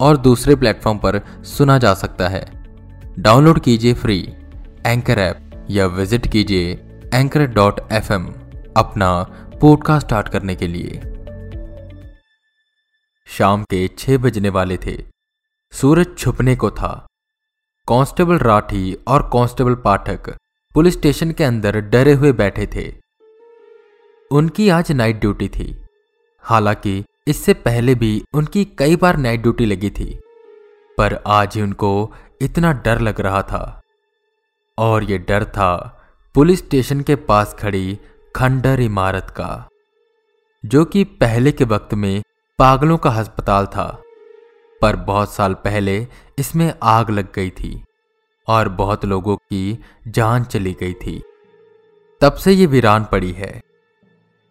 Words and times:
और 0.00 0.16
दूसरे 0.16 0.56
प्लेटफॉर्म 0.56 0.98
पर 0.98 1.20
सुना 1.44 1.78
जा 1.78 1.94
सकता 1.94 2.28
है। 2.28 2.64
डाउनलोड 3.18 3.60
कीजिए 3.60 3.94
फ्री 3.94 4.34
एंकर 4.86 5.18
ऐप 5.18 5.66
या 5.70 5.86
विज़िट 5.86 6.26
कीजिए 6.26 6.72
एंकर 7.14 7.46
डॉट 7.46 7.80
एफ़ 7.92 8.12
अपना 8.76 9.22
पॉडकास्ट 9.60 10.06
स्टार्ट 10.06 10.28
करने 10.28 10.56
के 10.56 10.66
लिए। 10.66 11.00
शाम 13.26 13.62
के 13.62 13.88
छह 13.88 14.18
बजने 14.18 14.48
वाले 14.48 14.76
थे। 14.76 15.04
सूरज 15.72 16.06
छुपने 16.18 16.56
को 16.56 16.70
था। 16.70 17.06
कांस्टेबल 17.88 18.38
राठी 18.38 18.96
और 19.08 19.22
कांस्टेबल 19.22 19.74
पाठक 19.74 20.36
पुलिस 20.74 20.94
स्टेशन 20.94 21.32
के 21.32 21.44
अंदर 21.44 21.80
डरे 21.80 22.12
हुए 22.12 22.32
बैठे 22.32 22.66
थे। 22.66 22.94
उनकी 24.30 24.68
आज 24.68 24.92
नाइट 24.92 25.20
ड्यूटी 25.20 25.48
थी। 25.48 25.82
हालाँकि 26.42 27.04
इससे 27.28 27.54
पहले 27.54 27.94
भी 27.94 28.10
उनकी 28.34 28.64
कई 28.78 28.96
बार 28.96 29.16
नाइट 29.16 29.42
ड्यूटी 29.42 29.66
लगी 29.66 29.90
थी, 29.90 30.18
पर 30.98 31.14
आज 31.26 31.56
ही 31.56 31.62
उनको 31.62 31.90
इतना 32.42 32.72
डर 32.84 33.00
लग 33.00 33.20
रहा 33.20 33.42
था। 33.42 33.80
और 34.78 35.04
ये 35.04 35.18
डर 35.18 35.44
था 35.44 35.74
पुलिस 36.34 36.58
स्टेशन 36.58 37.00
के 37.00 37.16
पास 37.16 37.54
खड़ी 37.54 37.98
खंडर 38.34 38.80
इमारत 38.80 39.30
का, 39.30 39.68
जो 40.64 40.84
कि 40.84 41.04
पहले 41.04 41.52
के 41.52 41.64
वक्त 41.64 41.94
में 41.94 42.22
पागलों 42.58 42.96
का 42.98 43.10
अस्पताल 43.12 43.66
था, 43.66 43.86
पर 44.80 44.96
बहुत 44.96 45.32
साल 45.32 45.54
पहले 45.54 45.96
इसमें 46.38 46.72
आग 46.82 47.10
लग 47.10 47.32
गई 47.34 47.50
थी 47.50 47.82
और 48.48 48.68
बहुत 48.74 49.04
लोगों 49.04 49.36
की 49.36 49.78
जान 50.08 50.44
चली 50.44 50.76
गई 50.80 50.92
थी। 50.96 51.22
तब 52.20 52.34
से 52.34 52.52
ये 52.52 52.66
वीरान 52.66 53.04
पड़ी 53.04 53.32
है, 53.32 53.60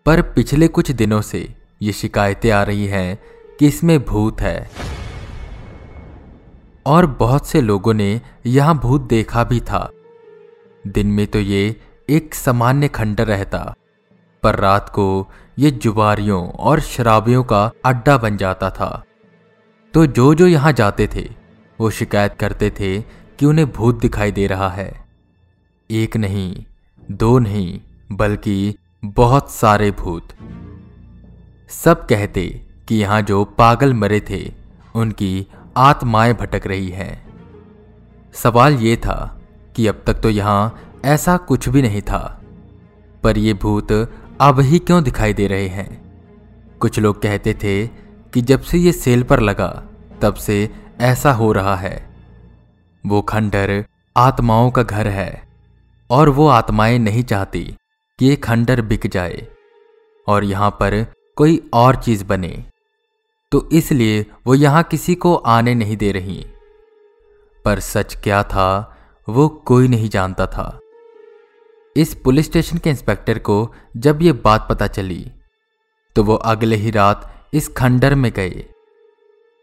पर 0.06 0.22
पिछले 0.34 0.68
कुछ 0.70 0.92
दिनों 0.94 1.22
से 1.22 1.48
ये 1.82 1.92
शिकायतें 1.92 2.52
आ 2.52 2.64
रही 2.64 2.86
हैं 2.88 3.20
कि 3.60 3.68
इसमें 3.68 4.06
भूत 4.06 4.42
है। 4.42 4.70
और 6.86 7.06
बहुत 7.06 7.48
से 7.48 7.62
लोगों 7.62 7.94
ने 7.94 8.22
यहाँ 8.46 8.80
भूत 8.80 9.02
देखा 9.02 9.44
भी 9.44 9.60
था। 9.60 9.90
दिन 10.88 11.08
में 11.08 11.28
तो 11.28 11.40
ये 11.40 11.82
एक 12.10 12.36
सामान्य 12.36 12.88
खंडर 12.88 13.28
रहता, 13.28 13.76
पर 14.44 14.56
रात 14.56 14.90
को 14.90 15.28
ये 15.60 15.72
जुबारियों 15.72 16.50
और 16.50 16.80
शराबियों 16.80 17.44
का 17.44 17.72
अड्डा 17.86 18.18
बन 18.18 18.38
जाता 18.38 18.70
था। 18.70 19.04
तो 19.94 20.06
जो 20.06 20.34
जो 20.36 20.48
यहाँ 20.48 20.72
जाते 20.72 21.10
थे, 21.16 21.30
वो 21.80 21.90
शिकायत 21.90 22.36
करते 22.40 22.70
थे 22.70 23.02
कि 23.40 23.46
उन्हें 23.46 23.72
भूत 23.72 24.00
दिखाई 24.00 24.32
दे 24.32 24.48
रहा 24.48 24.70
है। 24.70 25.06
एक 25.92 26.18
नहीं, 26.18 26.66
दो 27.12 27.40
नहीं, 27.40 27.80
बल्कि 28.12 28.76
बहुत 29.06 29.52
सारे 29.52 29.92
भूत। 29.92 30.28
सब 31.70 32.06
कहते 32.08 32.48
कि 32.88 32.96
यहाँ 32.96 33.22
जो 33.22 33.44
पागल 33.58 33.94
मरे 33.94 34.20
थे, 34.30 34.40
उनकी 34.96 35.48
आत्माएँ 35.78 36.34
भटक 36.34 36.68
रही 36.68 36.90
हैं। 36.90 37.26
सवाल 38.36 38.76
ये 38.76 38.96
था 38.98 39.18
कि 39.76 39.88
अब 39.88 40.04
तक 40.08 40.22
तो 40.22 40.30
यहाँ 40.30 41.00
ऐसा 41.06 41.36
कुछ 41.38 41.68
भी 41.70 41.82
नहीं 41.82 42.02
था, 42.02 42.42
पर 43.24 43.38
ये 43.38 43.54
भूत 43.54 43.92
अब 44.42 44.60
ही 44.60 44.80
क्यों 44.80 45.04
दिखाई 45.04 45.34
दे 45.34 45.48
रहे 45.48 45.68
हैं? 45.68 45.90
कुछ 46.80 47.00
लोग 47.00 47.22
कहते 47.22 47.54
थे 47.54 47.88
कि 48.34 48.42
जब 48.42 48.62
से 48.62 48.78
ये 48.78 48.92
सेल 48.92 49.24
पर 49.24 49.40
लगा, 49.40 49.70
तब 50.22 50.34
से 50.36 50.70
ऐसा 51.02 51.32
हो 51.32 51.52
रहा 51.52 51.76
है। 51.76 51.96
वो 53.04 53.22
खंडर 53.22 53.84
आत्माओं 54.16 54.72
का 54.72 54.84
घर 54.84 55.08
है, 55.08 55.44
और 56.10 56.30
वो 56.30 56.48
आत्माएँ 56.48 56.98
नहीं 57.00 57.24
चाहती 57.24 57.64
कि 58.20 58.26
ये 58.26 58.36
खंडर 58.38 58.82
बिक 58.84 59.08
जाए, 59.08 59.48
और 60.28 60.44
यहाँ 60.44 60.70
पर 60.72 61.06
कोई 61.38 61.70
और 61.74 61.96
चीज़ 61.96 62.24
बने। 62.26 62.64
तो 63.52 63.70
इसलिए 63.72 64.26
वो 64.48 64.56
यहाँ 64.56 64.84
किसी 64.84 65.16
को 65.16 65.36
आने 65.36 65.74
नहीं 65.76 65.98
दे 65.98 66.12
रही। 66.12 66.46
पर 67.66 67.80
सच 67.80 68.16
क्या 68.16 68.44
था, 68.44 68.98
वो 69.28 69.48
कोई 69.48 69.88
नहीं 69.88 70.10
जानता 70.10 70.48
था। 70.48 70.80
इस 71.96 72.14
पुलिस 72.16 72.46
स्टेशन 72.46 72.78
के 72.78 72.90
इंस्पेक्टर 72.90 73.40
को 73.40 73.76
जब 73.98 74.22
ये 74.22 74.32
बात 74.32 74.68
पता 74.70 74.88
चली 74.88 75.32
तो 76.16 76.24
वो 76.24 76.36
अगले 76.36 76.76
ही 76.76 76.92
रात 76.92 77.50
इस 77.54 77.68
खंडर 77.68 78.16
में 78.16 78.32
गए 78.32 78.66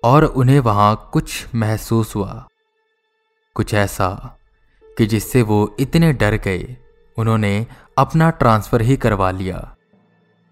और 0.02 0.24
उन्हें 0.24 0.60
वहाँ 0.60 1.10
कुछ 1.12 1.46
महसूस 1.54 2.14
हुआ। 2.16 2.46
कुछ 3.54 3.74
ऐसा 3.74 4.38
कि 4.98 5.06
जिससे 5.06 5.42
वो 5.42 5.76
इतने 5.80 6.12
डर 6.12 6.36
गए, 6.36 6.76
उन्होंने 7.16 7.66
अपना 7.98 8.30
ट्रांसफ़र 8.30 8.82
ही 8.82 8.96
करवा 8.96 9.30
लिया। 9.30 9.76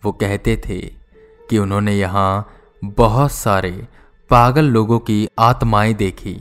वो 0.03 0.13
कहते 0.13 0.57
थे 0.67 1.02
कि 1.51 1.59
उन्होंने 1.59 1.95
यहाँ 1.95 2.49
बहुत 2.85 3.33
सारे 3.33 3.89
पागल 4.31 4.65
लोगों 4.65 4.99
की 4.99 5.29
आत्माएँ 5.39 5.95
देखी, 5.95 6.37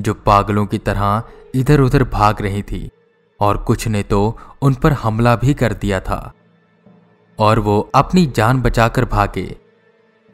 जो 0.00 0.14
पागलों 0.14 0.66
की 0.66 0.78
तरह 0.78 1.22
इधर 1.54 1.80
उधर 1.80 2.04
भाग 2.04 2.42
रही 2.42 2.62
थी, 2.62 2.90
और 3.40 3.56
कुछ 3.56 3.88
ने 3.88 4.02
तो 4.02 4.38
उन 4.62 4.74
पर 4.74 4.92
हमला 4.92 5.36
भी 5.36 5.54
कर 5.54 5.72
दिया 5.72 6.00
था। 6.00 6.32
और 7.38 7.58
वो 7.58 7.90
अपनी 7.94 8.26
जान 8.26 8.62
बचाकर 8.62 9.04
भागे, 9.04 9.56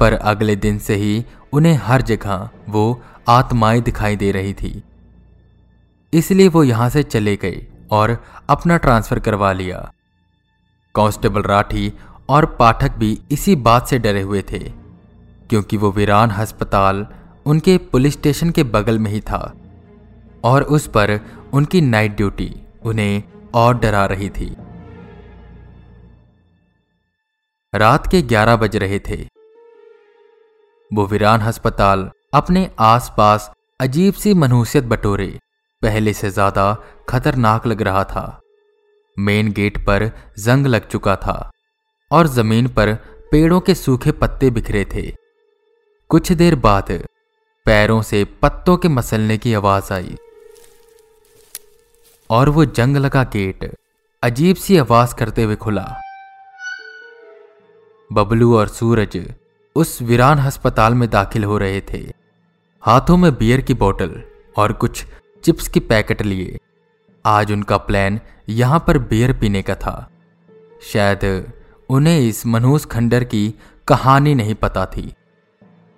पर 0.01 0.13
अगले 0.13 0.57
दिन 0.57 0.79
से 0.79 0.95
ही 0.95 1.25
उन्हें 1.53 1.75
हर 1.75 2.03
जगह 2.03 2.49
वो 2.69 3.03
आत्माएँ 3.29 3.81
दिखाई 3.81 4.17
दे 4.17 4.33
रही 4.33 4.55
थी। 4.55 4.83
इसलिए 6.13 6.49
वो 6.49 6.65
यहाँ 6.65 6.89
से 6.89 7.03
चले 7.03 7.37
गए 7.37 7.67
और 7.91 8.17
अपना 8.49 8.77
ट्रांसफ़र 8.77 9.19
करवा 9.19 9.53
लिया। 9.53 9.91
कांस्टेबल 10.95 11.43
राठी 11.43 11.93
और 12.29 12.47
पाठक 12.59 12.97
भी 12.99 13.19
इसी 13.31 13.55
बात 13.59 13.89
से 13.89 13.99
डरे 13.99 14.21
हुए 14.23 14.43
थे, 14.43 14.59
क्योंकि 14.59 15.77
वो 15.77 15.91
वीरान 15.93 16.31
अस्पताल 16.33 17.07
उनके 17.47 17.77
पुलिस 17.89 18.13
स्टेशन 18.13 18.51
के 18.51 18.63
बगल 18.67 18.99
में 18.99 19.11
ही 19.11 19.21
था 19.23 19.41
और 20.45 20.63
उस 20.63 20.87
पर 20.89 21.19
उनकी 21.55 21.81
नाइट 21.83 22.17
ड्यूटी 22.17 22.55
उन्हें 22.85 23.23
और 23.55 23.79
डरा 23.79 24.05
रही 24.07 24.29
थी। 24.31 24.55
रात 27.73 28.07
के 28.07 28.23
11 28.25 28.57
बज 28.57 28.77
रहे 28.77 28.99
थे। 29.01 29.17
वो 30.91 31.07
वीरान 31.07 31.41
अस्पताल 31.43 32.11
अपने 32.35 32.69
आसपास 32.81 33.51
अजीब 33.81 34.15
सी 34.15 34.35
मनहूसियत 34.35 34.85
बटोरे, 34.87 35.27
पहले 35.83 36.13
से 36.13 36.31
ज़्यादा 36.31 36.73
खतरनाक 37.09 37.67
लग 37.67 37.83
रहा 37.83 38.05
था। 38.07 38.41
मेन 39.17 39.53
गेट 39.53 39.79
पर 39.87 40.11
जंग 40.39 40.67
लग 40.67 40.89
चुका 40.89 41.17
था। 41.17 41.39
और 42.11 42.27
ज़मीन 42.27 42.69
पर 42.69 42.95
पेड़ों 43.31 43.61
के 43.61 43.75
सूखे 43.75 44.13
पत्ते 44.13 44.51
बिखरे 44.51 44.85
थे। 44.85 45.17
कुछ 46.09 46.33
देर 46.33 46.55
बाद 46.55 47.07
पैरों 47.65 48.03
से 48.03 48.25
पत्तों 48.25 48.77
के 48.77 48.89
मसलने 48.89 49.39
की 49.39 49.55
आवाज़ 49.55 49.93
आई। 49.93 50.17
और 52.31 52.49
वो 52.49 52.65
जंग 52.65 52.97
लगा 52.97 53.25
गेट 53.25 53.75
अजीब 54.23 54.57
सी 54.57 54.79
आवाज़ 54.79 55.15
करते 55.15 55.43
हुए 55.43 55.57
खुला। 55.57 55.97
बबलू 58.13 58.59
और 58.59 58.69
सूरज 58.69 59.35
उस 59.77 60.03
वीरान 60.03 60.39
अस्पताल 60.39 60.95
में 60.95 61.11
दाखिल 61.11 61.45
हो 61.45 61.59
रहे 61.59 61.81
थे। 61.81 62.13
हाथों 62.83 63.17
में 63.17 63.33
बियर 63.35 63.61
की 63.61 63.75
बोतल 63.75 64.23
और 64.57 64.73
कुछ 64.73 65.05
चिप्स 65.45 65.69
की 65.69 65.81
पैकेट 65.81 66.23
लिए। 66.23 66.59
आज 67.27 67.53
उनका 67.53 67.77
प्लान 67.77 68.21
यहाँ 68.49 68.85
पर 68.87 68.99
बियर 68.99 69.33
पीने 69.33 69.63
का 69.63 69.75
था। 69.75 70.11
शायद 70.93 71.53
उन्हें 71.89 72.19
इस 72.19 72.47
मनहूस 72.47 72.85
खंडर 72.85 73.25
की 73.25 73.55
कहानी 73.89 74.35
नहीं 74.35 74.55
पता 74.55 74.85
थी। 74.87 75.13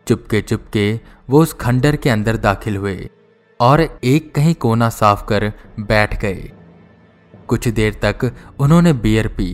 चुपके 0.06 0.40
चुपके 0.40 0.92
वो 1.30 1.40
उस 1.42 1.52
खंडर 1.52 1.96
के 1.96 2.10
अंदर 2.10 2.36
दाखिल 2.38 2.76
हुए 2.76 3.08
और 3.60 3.80
एक 3.80 4.34
कहीं 4.34 4.54
कोना 4.54 4.88
साफ़ 4.90 5.24
कर 5.26 5.52
बैठ 5.80 6.20
गए। 6.20 6.50
कुछ 7.48 7.68
देर 7.70 7.98
तक 8.02 8.30
उन्होंने 8.60 8.92
बियर 8.94 9.28
पी 9.28 9.50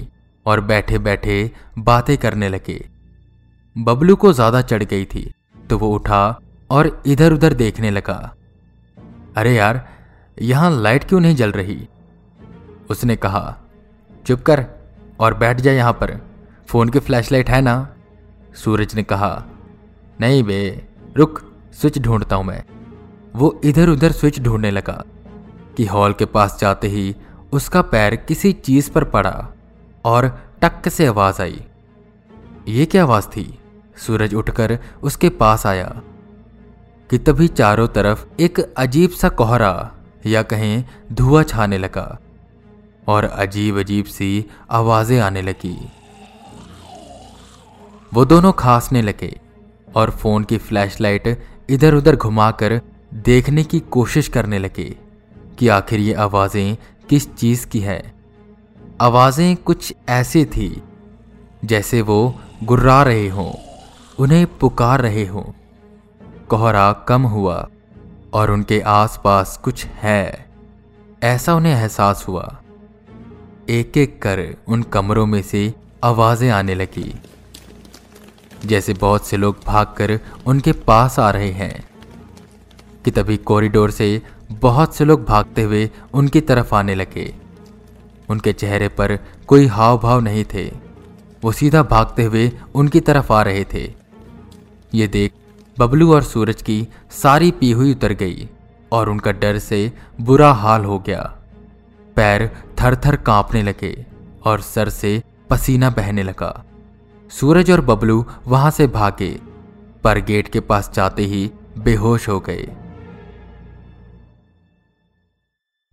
और 0.47 0.61
बैठे 0.63 0.99
बैठे 1.01 1.51
बातें 1.81 2.17
करने 2.19 2.49
लगे। 2.49 2.81
बबलू 3.77 4.17
को 4.17 4.33
ज़्यादा 4.33 4.63
चढ़ 4.63 4.83
गई 4.85 5.05
थी 5.05 5.31
तो 5.71 5.79
वो 5.79 5.91
उठा 5.91 6.23
और 6.71 7.03
इधर 7.07 7.33
उधर 7.33 7.55
देखने 7.55 7.91
लगा। 7.91 8.35
अरे 9.37 9.55
यार, 9.55 9.87
यहाँ 10.37 10.71
लाइट 10.73 11.05
क्यों 11.05 11.21
नहीं 11.21 11.37
जल 11.37 11.53
रही? 11.53 11.87
उसने 12.91 13.17
कहा, 13.17 13.57
चुप 14.25 14.43
कर 14.43 14.67
और 15.21 15.35
बैठ 15.35 15.61
जा 15.61 15.73
यहाँ 15.73 15.93
पर। 15.93 16.21
फ़ोन 16.69 16.89
की 16.89 16.99
फ्लैशलाइट 16.99 17.51
है 17.51 17.61
ना? 17.61 17.89
सूरज 18.55 18.95
ने 18.95 19.03
कहा, 19.03 19.45
नहीं 20.21 20.43
बे, 20.43 20.89
रुक 21.17 21.41
स्विच 21.73 21.99
ढूंढता 21.99 22.37
हूँ 22.37 22.45
मैं। 22.45 22.63
वो 23.37 23.61
इधर 23.65 23.89
उधर 23.89 24.13
स्विच 24.13 24.41
ढूँढने 24.41 24.71
लगा 24.71 25.03
कि 25.77 25.85
हॉल 25.87 26.13
के 26.13 26.25
पास 26.25 26.59
जाते 26.61 26.89
ही 26.89 27.15
उसका 27.53 27.83
पैर 27.83 28.17
किसी 28.17 28.53
चीज़ 28.53 28.91
पर 28.91 29.05
पड़ा 29.05 29.49
और 30.05 30.29
टक 30.63 30.89
से 30.89 31.07
आवाज़ 31.07 31.43
आई। 31.43 31.65
ये 32.69 32.87
क्या 32.87 33.03
आवाज़ 33.03 33.27
थी? 33.27 33.59
सूरज 33.97 34.35
उठकर 34.35 34.79
उसके 35.03 35.29
पास 35.29 35.67
आया 35.67 36.03
कि 37.11 37.19
तभी 37.19 37.49
चारों 37.49 37.89
तरफ़ 37.89 38.25
एक 38.41 38.61
अजीब 38.77 39.11
सा 39.11 39.29
कोहरा 39.29 39.93
या 40.27 40.43
कहें 40.43 40.85
धुआँ 41.13 41.43
छाने 41.43 41.79
लगा। 41.79 42.19
और 43.09 43.25
अजीब 43.25 43.79
अजीब 43.79 44.05
सी 44.07 44.45
आवाज़ें 44.71 45.19
आने 45.21 45.43
लगी। 45.43 45.77
वो 48.13 48.25
दोनों 48.25 48.53
खांसने 48.53 49.03
लगे 49.03 49.33
और 49.97 50.11
फ़ोन 50.13 50.45
की 50.45 50.59
फ्लैशलाइट 50.59 51.27
इधर 51.71 51.95
उधर 51.95 52.17
घुमाकर 52.17 52.81
देखने 53.25 53.65
की 53.65 53.81
कोशिश 53.91 54.29
करने 54.29 54.59
लगे 54.59 54.95
कि 55.59 55.69
आखिर 55.69 56.01
ये 56.01 56.15
आवाज़ें 56.15 56.77
किस 57.09 57.35
चीज़ 57.35 57.67
की 57.67 57.81
है। 57.81 58.03
आवाज़ें 59.01 59.57
कुछ 59.57 59.93
ऐसी 60.09 60.45
थी 60.47 60.83
जैसे 61.65 62.01
वो 62.03 62.35
गुर्रा 62.65 63.03
रहे 63.03 63.29
हों, 63.29 63.53
उन्हें 64.19 64.47
पुकार 64.59 65.01
रहे 65.01 65.27
हों। 65.27 65.45
कोहरा 66.49 66.93
कम 67.09 67.23
हुआ 67.27 67.57
और 68.35 68.51
उनके 68.51 68.81
आसपास 68.81 69.57
कुछ 69.65 69.85
है, 69.87 70.47
ऐसा 71.23 71.55
उन्हें 71.55 71.75
एहसास 71.75 72.25
हुआ। 72.29 72.45
एक 73.71 73.97
एक 73.97 74.21
कर 74.23 74.41
उन 74.69 74.83
कमरों 74.83 75.25
में 75.27 75.41
से 75.43 75.73
आवाज़ें 76.05 76.51
आने 76.51 76.75
लगी। 76.75 77.15
जैसे 78.65 78.95
बहुत 78.95 79.27
से 79.27 79.37
लोग 79.37 79.61
भागकर 79.67 80.19
उनके 80.47 80.73
पास 80.73 81.19
आ 81.19 81.31
रहे 81.31 81.51
हैं, 81.51 81.85
कि 83.05 83.11
तभी 83.11 83.37
कॉरिडोर 83.37 83.91
से 83.91 84.23
बहुत 84.53 84.95
से 84.95 85.05
लोग 85.05 85.25
भागते 85.25 85.63
हुए 85.63 85.89
उनकी 86.15 86.41
तरफ़ 86.41 86.75
आने 86.75 86.95
लगे। 86.95 87.35
उनके 88.29 88.53
चेहरे 88.53 88.89
पर 88.89 89.19
कोई 89.47 89.67
हाव 89.67 89.99
भाव 89.99 90.21
नहीं 90.21 90.45
थे। 90.45 90.65
वो 91.43 91.53
सीधा 91.53 91.83
भागते 91.83 92.25
हुए 92.25 92.51
उनकी 92.75 93.01
तरफ़ 93.01 93.33
आ 93.33 93.43
रहे 93.43 93.65
थे। 93.65 93.93
ये 94.95 95.07
देख 95.09 95.33
बबलू 95.77 96.13
और 96.15 96.23
सूरज 96.23 96.63
की 96.63 96.87
सारी 97.13 97.51
पी 97.51 97.71
हुई 97.73 97.93
उतर 97.93 98.13
गई 98.13 98.49
और 98.93 99.09
उनका 99.09 99.33
डर 99.33 99.59
से 99.59 99.91
बुरा 100.21 100.53
हाल 100.53 100.85
हो 100.85 100.99
गया। 100.99 101.23
पैर 102.17 102.47
थर 102.85 102.95
थर 102.97 103.17
कांपने 103.17 103.63
लगे 103.63 104.07
और 104.45 104.61
सर 104.61 104.89
से 104.89 105.23
पसीना 105.51 105.91
बहने 105.91 106.23
लगा। 106.23 106.65
सूरज 107.31 107.71
और 107.71 107.81
बबलू 107.81 108.25
वहाँ 108.47 108.71
से 108.71 108.87
भागे, 108.87 109.41
पर 110.05 110.19
गेट 110.19 110.49
के 110.49 110.61
पास 110.61 110.91
जाते 110.95 111.23
ही 111.23 111.51
बेहोश 111.79 112.29
हो 112.29 112.41
गए। 112.41 112.67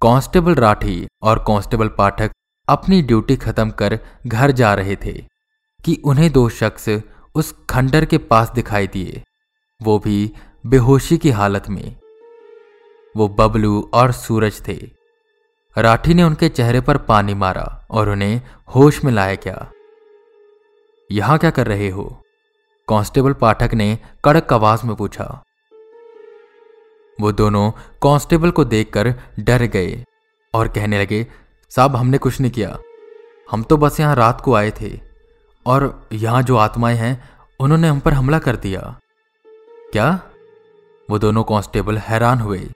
कांस्टेबल 0.02 0.56
राठी 0.56 1.08
और 1.22 1.40
कांस्टेबल 1.40 1.88
पाठक 1.88 2.32
अपनी 2.68 3.02
ड्यूटी 3.02 3.36
खत्म 3.36 3.70
कर 3.70 4.00
घर 4.28 4.52
जा 4.52 4.74
रहे 4.74 4.96
थे 4.96 5.26
कि 5.86 6.02
उन्हें 6.06 6.32
दो 6.32 6.50
शख्स 6.50 6.90
उस 7.36 7.56
खंडर 7.70 8.06
के 8.06 8.18
पास 8.18 8.52
दिखाई 8.52 8.88
दिए। 8.88 9.24
वो 9.82 10.00
भी 10.00 10.34
बेहोशी 10.66 11.18
की 11.18 11.30
हालत 11.30 11.70
में। 11.70 11.96
वो 13.18 13.28
बबलू 13.30 13.92
और 13.94 14.12
सूरज 14.12 14.68
थे। 14.68 15.01
राठी 15.78 16.14
ने 16.14 16.24
उनके 16.24 16.50
चेहरे 16.50 16.82
पर 16.82 16.98
पानी 16.98 17.34
मारा 17.34 17.88
और 17.92 18.10
उन्हें 18.10 18.42
होश 18.76 19.04
में 19.04 19.12
लाया 19.12 19.36
क्या? 19.36 19.72
यहाँ 21.12 21.38
क्या 21.38 21.50
कर 21.50 21.68
रहे 21.68 21.90
हो? 21.90 22.24
कांस्टेबल 22.88 23.34
पाठक 23.34 23.74
ने 23.74 24.00
कड़क 24.26 24.54
आवाज़ 24.54 24.86
में 24.86 24.96
पूछा। 24.96 25.44
वो 27.22 27.32
दोनों 27.32 27.72
कांस्टेबल 27.72 28.52
को 28.52 28.66
देखकर 28.66 29.14
डर 29.40 29.64
गए 29.64 30.06
और 30.54 30.68
कहने 30.68 31.02
लगे, 31.02 31.28
साहब, 31.70 31.96
हमने 31.96 32.18
कुछ 32.18 32.42
नहीं 32.42 32.52
किया। 32.52 32.78
हम 33.52 33.64
तो 33.64 33.78
बस 33.78 34.00
यहाँ 34.00 34.16
रात 34.16 34.42
को 34.42 34.54
आए 34.54 34.72
थे 34.82 35.00
और 35.66 36.08
यहाँ 36.14 36.44
जो 36.44 36.56
आत्माएँ 36.56 36.98
हैं, 36.98 37.30
उन्होंने 37.60 37.88
हम 37.88 38.00
पर 38.00 38.14
हमला 38.14 38.40
कर 38.40 38.56
दिया। 38.56 39.00
क्या? 39.92 40.20
वो 41.10 41.20
दोनों 41.20 41.44
कांस्टेबल 41.44 41.98
हैरान 41.98 42.40
हुए 42.40 42.70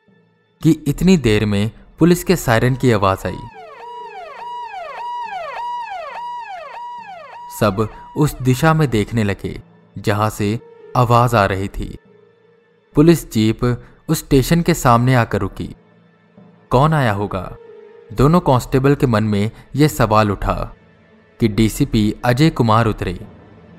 कि 0.63 0.83
इतनी 0.87 1.17
देर 1.17 1.45
में 1.45 1.71
पुलिस 1.99 2.23
के 2.23 2.35
सायरन 2.35 2.75
की 2.75 2.91
आवाज़ 2.91 3.27
आई। 3.27 3.37
सब 7.59 7.87
उस 8.17 8.35
दिशा 8.41 8.73
में 8.73 8.89
देखने 8.89 9.23
लगे, 9.23 9.61
जहाँ 9.97 10.29
से 10.29 10.59
आवाज़ 10.97 11.35
आ 11.35 11.45
रही 11.45 11.67
थी। 11.67 11.97
पुलिस 12.95 13.31
जीप 13.31 13.63
उस 14.09 14.19
स्टेशन 14.19 14.61
के 14.61 14.73
सामने 14.73 15.15
आकर 15.15 15.39
रुकी। 15.39 15.75
कौन 16.69 16.93
आया 16.93 17.11
होगा? 17.11 17.55
दोनों 18.13 18.39
कांस्टेबल 18.39 18.95
के 18.95 19.07
मन 19.07 19.23
में 19.23 19.51
यह 19.75 19.87
सवाल 19.87 20.31
उठा 20.31 20.75
कि 21.39 21.47
डीसीपी 21.47 22.15
अजय 22.25 22.49
कुमार 22.49 22.85
उतरे 22.85 23.27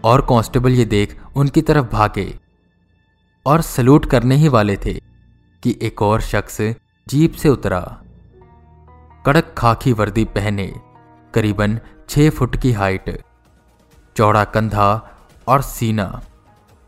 और 0.05 0.21
कांस्टेबल 0.21 0.73
ये 0.73 0.85
देख 0.85 1.17
उनकी 1.37 1.63
तरफ़ 1.63 1.87
भागे 1.87 2.39
और 3.47 3.63
सल्यूट 3.63 4.07
करने 4.07 4.37
ही 4.37 4.49
वाले 4.49 4.77
थे 4.77 4.95
कि 5.63 5.79
एक 5.83 6.03
और 6.03 6.21
शख्स 6.21 6.61
जीप 7.09 7.33
से 7.33 7.49
उतरा। 7.49 8.03
कड़क 9.27 9.55
खाकी 9.59 9.93
वर्दी 9.93 10.25
पहने, 10.25 10.67
करीबन 11.35 11.79
छह 12.09 12.29
फुट 12.31 12.57
की 12.57 12.73
हाइट, 12.73 13.09
चौड़ा 14.17 14.45
कंधा 14.45 14.89
और 15.47 15.63
सीना। 15.63 16.05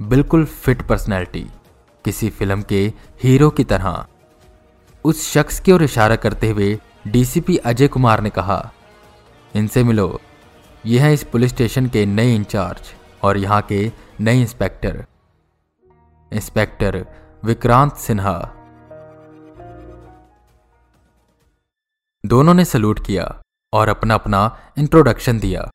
बिल्कुल 0.01 0.45
फिट 0.45 0.83
पर्सनैलिटी, 0.83 1.45
किसी 2.05 2.29
फ़िल्म 2.31 2.63
के 2.63 2.81
हीरो 3.23 3.49
की 3.51 3.65
तरह। 3.65 4.05
उस 5.05 5.33
शख्स 5.33 5.59
की 5.61 5.73
ओर 5.73 5.83
इशारा 5.83 6.17
करते 6.17 6.51
हुए 6.51 6.79
डीसीपी 7.07 7.57
अजय 7.57 7.89
कुमार 7.89 8.21
ने 8.21 8.31
कहा, 8.31 8.61
इनसे 9.55 9.85
मिलो, 9.85 10.21
यह 10.87 11.05
है 11.05 11.13
इस 11.15 11.25
पुलिस 11.25 11.51
स्टेशन 11.51 11.87
के 11.87 12.05
नए 12.07 12.35
इंचार्ज 12.35 12.93
और 13.23 13.39
यहाँ 13.39 13.61
के 13.63 13.91
नए 14.21 14.41
इंस्पेक्टर। 14.41 15.05
इंस्पेक्टर 16.33 17.05
विक्रांत 17.45 17.97
सिन्हा। 17.97 18.39
दोनों 22.27 22.55
ने 22.55 22.65
सल्यूट 22.65 23.07
किया 23.07 23.43
और 23.73 23.89
अपना 23.89 24.15
अपना 24.15 24.73
इंट्रोडक्शन 24.79 25.39
दिया 25.39 25.71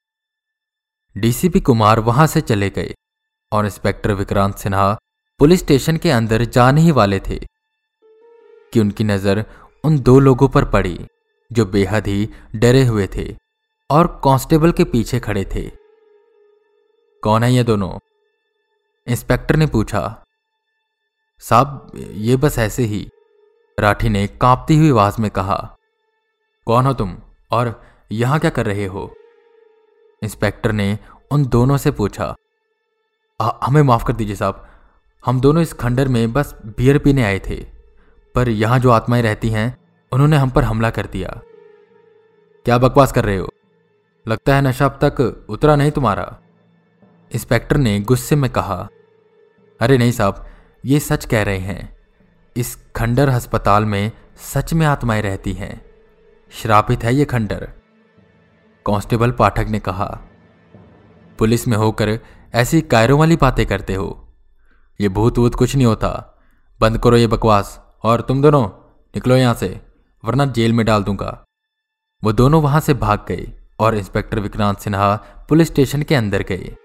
डीसीपी 1.17 1.59
कुमार 1.59 1.99
वहाँ 1.99 2.27
से 2.27 2.41
चले 2.41 2.69
गए 2.69 2.93
और 3.51 3.65
inspector 3.65 4.13
Vikrant 4.13 4.55
Sinha 4.55 4.97
police 5.39 5.59
station 5.59 5.97
के 5.97 6.11
अंदर 6.11 6.45
जाने 6.45 6.81
ही 6.81 6.91
वाले 6.91 7.19
थे 7.19 7.39
कि 8.73 8.79
उनकी 8.79 9.03
नज़र 9.03 9.45
उन 9.83 9.99
दो 9.99 10.19
लोगों 10.19 10.47
पर 10.47 10.65
पड़ी 10.65 10.99
जो 11.51 11.65
बेहद 11.65 12.07
ही 12.07 12.29
डरे 12.55 12.83
हुए 12.85 13.07
थे 13.15 13.37
और 13.89 14.07
कांस्टेबल 14.23 14.71
के 14.71 14.83
पीछे 14.83 15.19
खड़े 15.19 15.45
थे। 15.55 15.69
कौन 17.23 17.43
है 17.43 17.53
ये 17.53 17.63
दोनों? 17.63 17.99
इंस्पेक्टर 19.07 19.55
ने 19.55 19.67
पूछा। 19.67 20.23
साहब, 21.39 21.91
ये 21.95 22.35
बस 22.35 22.59
ऐसे 22.59 22.83
ही। 22.83 23.09
राठी 23.79 24.09
ने 24.09 24.27
कांपती 24.27 24.77
हुई 24.77 24.89
आवाज़ 24.89 25.21
में 25.21 25.31
कहा। 25.31 25.75
कौन 26.65 26.85
हो 26.85 26.93
तुम? 26.93 27.17
और 27.51 27.83
यहाँ 28.11 28.39
क्या 28.39 28.49
कर 28.49 28.65
रहे 28.65 28.85
हो? 28.85 29.15
इंस्पेक्टर 30.23 30.71
ने 30.71 30.99
उन 31.31 31.45
दोनों 31.45 31.77
से 31.77 31.91
पूछा। 31.91 32.35
आ, 33.41 33.51
हमें 33.63 33.81
माफ़ 33.81 34.05
कर 34.05 34.13
दीजिए 34.13 34.35
साहब। 34.35 34.67
हम 35.25 35.41
दोनों 35.41 35.61
इस 35.61 35.73
खंडर 35.73 36.07
में 36.07 36.33
बस 36.33 36.55
बियर 36.65 36.97
पीने 36.97 37.23
आए 37.23 37.39
थे। 37.39 37.65
पर 38.35 38.49
यहाँ 38.49 38.79
जो 38.79 38.89
आत्माएँ 38.89 39.21
रहती 39.21 39.49
हैं 39.49 39.77
उन्होंने 40.11 40.37
हम 40.37 40.49
पर 40.49 40.63
हमला 40.63 40.89
कर 40.89 41.05
दिया। 41.05 41.41
क्या 42.65 42.77
बकवास 42.77 43.11
कर 43.11 43.25
रहे 43.25 43.37
हो? 43.37 43.49
लगता 44.27 44.55
है 44.55 44.61
नशा 44.61 44.85
अब 44.85 44.99
तक 45.03 45.45
उतरा 45.49 45.75
नहीं 45.75 45.91
तुम्हारा। 45.91 46.39
इंस्पेक्टर 47.33 47.77
ने 47.77 47.99
गुस्से 47.99 48.35
में 48.35 48.51
कहा 48.51 48.89
अरे 49.79 49.97
नहीं 49.97 50.11
साहब 50.11 50.45
ये 50.85 50.99
सच 50.99 51.25
कह 51.25 51.43
रहे 51.43 51.57
हैं। 51.57 51.97
इस 52.57 52.87
खंडर 52.95 53.29
अस्पताल 53.29 53.85
में 53.85 54.11
सच 54.37 54.73
में 54.73 54.85
आत्माएँ 54.85 55.21
रहती 55.21 55.53
हैं। 55.53 55.92
श्रापित 56.53 57.03
है 57.03 57.13
ये 57.15 57.25
खंडर। 57.25 57.63
कांस्टेबल 58.85 59.31
पाठक 59.31 59.67
ने 59.69 59.79
कहा, 59.79 60.05
पुलिस 61.39 61.67
में 61.67 61.77
होकर 61.77 62.19
ऐसी 62.53 62.81
कायरों 62.81 63.19
वाली 63.19 63.35
बातें 63.35 63.65
करते 63.65 63.93
हो। 63.93 64.33
ये 64.99 65.09
भूत 65.09 65.37
वूत 65.37 65.55
कुछ 65.55 65.75
नहीं 65.75 65.85
होता। 65.85 66.09
बंद 66.79 66.97
करो 66.97 67.17
ये 67.17 67.27
बकवास, 67.27 67.81
और 68.03 68.21
तुम 68.21 68.41
दोनों 68.41 68.67
निकलो 69.15 69.35
यहाँ 69.35 69.53
से, 69.53 69.81
वरना 70.25 70.45
जेल 70.45 70.73
में 70.73 70.85
डाल 70.85 71.03
दूँगा। 71.03 71.43
वो 72.23 72.31
दोनों 72.31 72.61
वहाँ 72.61 72.79
से 72.79 72.93
भाग 72.93 73.25
गए, 73.27 73.51
और 73.79 73.95
inspector 73.95 74.39
Vikrant 74.39 74.79
Sinha 74.79 75.15
police 75.49 75.67
station 75.67 76.01
के 76.01 76.15
अंदर 76.15 76.43
गए। 76.43 76.75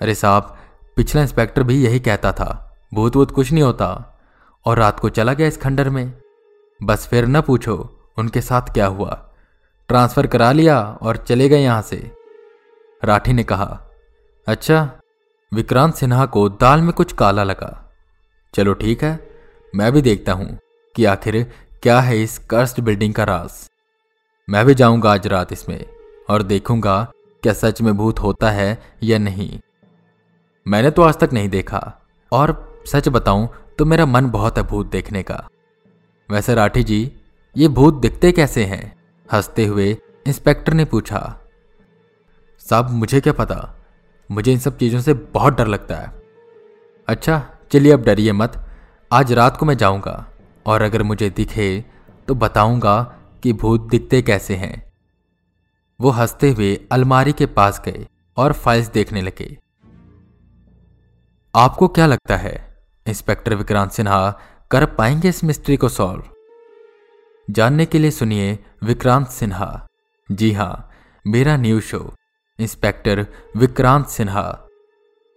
अरे 0.00 0.14
साहब, 0.14 0.56
पिछला 0.96 1.22
इंस्पेक्टर 1.22 1.62
भी 1.62 1.84
यही 1.84 2.00
कहता 2.00 2.32
था 2.32 2.78
भूत 2.94 3.16
वूत 3.16 3.30
कुछ 3.30 3.52
नहीं 3.52 3.62
होता, 3.62 4.18
और 4.66 4.78
रात 4.78 5.00
को 5.00 5.08
चला 5.08 5.32
गया 5.32 5.46
इस 5.46 5.56
खंडर 5.56 5.90
में। 5.90 6.12
बस 6.82 7.06
फिर 7.06 7.26
न 7.26 7.40
पूछो 7.40 7.94
उनके 8.18 8.40
साथ 8.40 8.72
क्या 8.74 8.86
हुआ? 8.86 9.10
ट्रांसफ़र 9.88 10.26
करा 10.26 10.50
लिया 10.52 10.80
और 10.80 11.16
चले 11.18 11.48
गए 11.48 11.60
यहाँ 11.60 11.82
से। 11.82 11.96
राठी 13.02 13.32
ने 13.32 13.44
कहा 13.44 13.78
अच्छा 14.46 14.90
विक्रांत 15.52 15.94
सिन्हा 15.94 16.24
को 16.26 16.48
दाल 16.50 16.80
में 16.80 16.92
कुछ 16.92 17.12
काला 17.12 17.44
लगा। 17.44 17.70
चलो 18.54 18.72
ठीक 18.74 19.04
है, 19.04 19.18
मैं 19.74 19.92
भी 19.92 20.02
देखता 20.02 20.32
हूँ 20.32 20.58
कि 20.94 21.04
आखिर 21.04 21.42
क्या 21.82 22.00
है 22.00 22.22
इस 22.22 22.38
कर्स्ट 22.50 22.80
बिल्डिंग 22.80 23.14
का 23.14 23.24
राज। 23.24 23.68
मैं 24.48 24.64
भी 24.66 24.74
जाऊँगा 24.74 25.12
आज 25.12 25.26
रात 25.26 25.52
इसमें 25.52 25.84
और 26.30 26.42
देखूँगा 26.42 27.02
क्या 27.42 27.52
सच 27.52 27.80
में 27.82 27.96
भूत 27.96 28.20
होता 28.20 28.50
है 28.50 28.78
या 29.02 29.18
नहीं। 29.18 29.58
मैंने 30.66 30.90
तो 30.90 31.02
आज 31.02 31.18
तक 31.18 31.30
नहीं 31.32 31.48
देखा 31.48 31.80
और 32.32 32.52
सच 32.86 33.08
बताऊँ 33.08 33.48
तो 33.78 33.84
मेरा 33.84 34.06
मन 34.06 34.30
बहुत 34.30 34.58
है 34.58 34.62
भूत 34.62 34.90
देखने 34.90 35.22
का। 35.22 35.46
वैसे 36.28 36.54
राठी 36.54 36.82
जी 36.82 37.00
ये 37.56 37.68
भूत 37.68 37.94
दिखते 37.94 38.32
कैसे 38.32 38.64
हैं? 38.64 38.96
हँसते 39.32 39.66
हुए 39.66 39.96
इंस्पेक्टर 40.26 40.72
ने 40.72 40.84
पूछा। 40.84 41.40
साहब, 42.58 42.90
मुझे 42.90 43.20
क्या 43.20 43.32
पता? 43.32 43.74
मुझे 44.30 44.52
इन 44.52 44.58
सब 44.58 44.76
चीज़ों 44.76 45.00
से 45.00 45.14
बहुत 45.14 45.56
डर 45.56 45.66
लगता 45.66 45.96
है। 45.96 46.22
अच्छा 47.08 47.50
चलिए 47.72 47.92
अब 47.92 48.02
डरिए 48.02 48.32
मत। 48.32 48.66
आज 49.12 49.32
रात 49.32 49.56
को 49.56 49.66
मैं 49.66 49.76
जाऊँगा, 49.76 50.26
और 50.66 50.82
अगर 50.82 51.02
मुझे 51.02 51.30
दिखे 51.30 51.84
तो 52.28 52.34
बताऊँगा 52.34 53.02
कि 53.42 53.52
भूत 53.52 53.88
दिखते 53.88 54.22
कैसे 54.22 54.56
हैं। 54.56 54.92
वो 56.00 56.10
हँसते 56.10 56.50
हुए 56.50 56.86
अलमारी 56.92 57.32
के 57.32 57.46
पास 57.46 57.82
गए 57.84 58.06
और 58.36 58.52
फाइल्स 58.52 58.88
देखने 58.88 59.22
लगे। 59.22 59.58
आपको 61.54 61.88
क्या 61.88 62.06
लगता 62.06 62.36
है, 62.36 62.76
इंस्पेक्टर 63.06 63.54
विक्रांत 63.54 63.90
सिन्हा, 63.90 64.40
कर 64.70 64.86
पाएँगे 64.86 65.28
इस 65.28 65.44
मिस्ट्री 65.44 65.76
को 65.76 65.88
सॉल्व? 65.88 66.22
जानने 67.48 67.86
के 67.86 67.98
लिए 67.98 68.10
सुनिए 68.10 68.58
विक्रांत 68.84 69.28
सिन्हा। 69.28 69.86
जी 70.28 70.50
हाँ, 70.52 70.90
मेरा 71.24 71.56
new 71.56 71.80
show, 71.80 72.14
inspector 72.58 73.26
Vikrant 73.56 74.06
Sinha. 74.06 74.42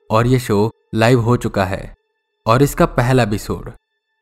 और 0.10 0.28
यह 0.28 0.40
शो 0.40 0.72
लाइव 0.96 1.22
हो 1.22 1.36
चुका 1.38 1.66
है, 1.66 1.94
और 2.46 2.64
इसका 2.64 2.86
पहला 2.86 3.24
एपिसोड 3.24 3.72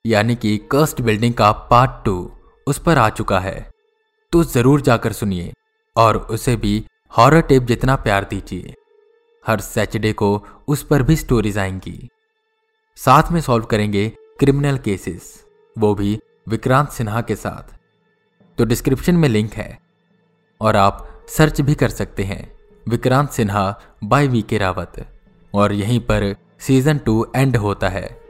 यानी 0.06 0.36
कि 0.36 0.58
कर्स्ट 0.72 1.02
बिल्डिंग 1.02 1.34
का 1.34 1.52
पार्ट 1.52 2.06
टू, 2.06 2.32
उस 2.68 2.80
पर 2.80 2.98
आ 2.98 3.10
चुका 3.10 3.40
है। 3.40 3.72
तो 4.34 4.44
ज़रूर 4.44 4.82
जाकर 4.82 5.14
सुनिए, 5.14 5.52
और 5.96 6.18
उसे 6.18 6.56
भी 6.56 6.86
हॉरर 7.18 7.42
टेप 7.42 7.64
जितना 7.64 7.96
प्यार 7.96 8.28
दीजिए। 8.30 8.76
हर 9.46 9.60
सैटरडे 9.60 10.14
को 10.14 10.32
उस 10.68 10.84
पर 10.84 11.04
भी 11.04 11.16
स्टोरीज 11.16 11.58
आएँगी। 11.58 12.10
साथ 12.98 13.32
में 13.32 13.42
सॉल्व 13.42 13.66
करेंगे 13.66 14.08
क्रिमिनल 14.40 14.78
केसेस, 14.78 15.34
वो 15.76 15.94
भी 15.96 16.18
विक्रांत 16.48 16.90
सिन्हा 16.90 17.22
के 17.22 17.36
साथ। 17.36 17.79
तो 18.60 18.66
डिस्क्रिप्शन 18.66 19.16
में 19.16 19.30
लिंक 19.30 19.54
है। 19.54 19.80
और 20.62 20.76
आप 20.76 21.26
सर्च 21.30 21.62
भी 21.62 21.76
कर 21.76 21.90
सकते 21.90 22.24
हैं। 22.24 22.52
विक्रांत 22.88 23.30
सिन्हा 23.30 23.80
बाय 24.04 24.28
वी 24.28 24.42
के 24.42 24.58
रावत। 24.58 25.06
और 25.54 25.74
यहीं 25.74 26.00
पर 26.00 26.36
सीज़न 26.60 26.98
टू 26.98 27.28
एंड 27.36 27.58
होता 27.58 27.90
है। 27.90 28.22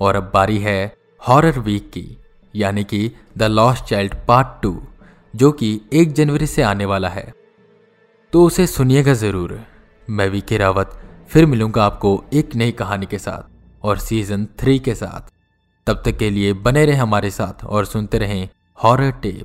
और 0.00 0.16
अब 0.16 0.30
बारी 0.34 0.58
है 0.58 0.94
हॉरर 1.28 1.58
वीक 1.58 1.90
की, 1.90 2.18
यानी 2.56 2.84
कि 2.84 3.12
the 3.38 3.42
lost 3.42 3.84
child 3.84 4.14
part 4.28 4.62
two 4.62 4.82
जो 5.36 5.52
कि 5.52 5.80
एक 5.92 6.12
जनवरी 6.12 6.46
से 6.46 6.62
आने 6.62 6.84
वाला 6.84 7.08
है। 7.08 7.34
तो 8.32 8.44
उसे 8.44 8.66
सुनिएगा 8.66 9.14
ज़रूर। 9.14 9.64
मैं 10.10 10.28
वी 10.28 10.40
के 10.40 10.58
रावत, 10.58 11.02
फिर 11.28 11.46
मिलूँगा 11.46 11.84
आपको 11.84 12.24
एक 12.32 12.54
नई 12.54 12.72
कहानी 12.72 13.06
के 13.06 13.18
साथ 13.18 13.50
और 13.84 13.98
सीज़न 13.98 14.46
थ्री 14.58 14.78
के 14.78 14.94
साथ। 14.94 15.32
तब 15.86 16.02
तक 16.04 16.16
के 16.16 16.30
लिए 16.30 16.52
बने 16.52 16.86
रहें 16.86 16.98
हमारे 16.98 17.30
साथ 17.30 17.64
और 17.64 17.84
सुनते 17.84 18.18
रहें 18.18 18.48
हॉरर 18.82 19.10
टेप 19.10 19.44